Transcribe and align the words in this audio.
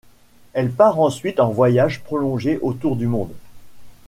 Elle 0.53 0.71
part 0.71 0.99
ensuite 0.99 1.39
en 1.39 1.51
voyage 1.51 2.01
prolongé 2.03 2.57
autour 2.63 2.95
du 2.95 3.05
monde. 3.05 3.35